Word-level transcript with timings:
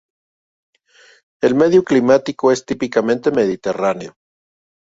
El 1.43 1.53
medio 1.53 1.83
climático 1.83 2.51
es 2.51 2.65
típicamente 2.65 3.29
mediterráneo. 3.29 4.15